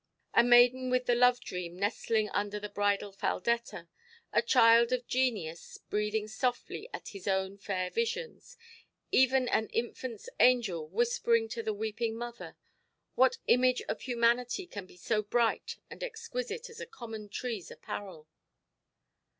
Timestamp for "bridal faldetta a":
2.69-4.41